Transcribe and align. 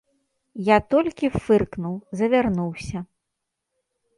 Я 0.69 0.77
толькі 0.93 1.29
фыркнуў, 1.43 1.95
завярнуўся. 2.23 2.97